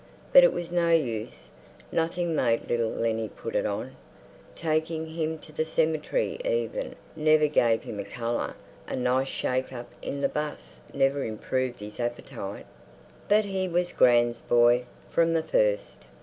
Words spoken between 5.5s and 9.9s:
the cemetery, even, never gave him a colour; a nice shake